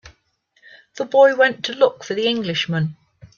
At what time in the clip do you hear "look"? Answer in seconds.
1.75-2.03